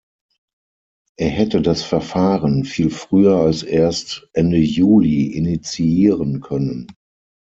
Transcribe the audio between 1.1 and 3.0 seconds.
Er hätte das Verfahren viel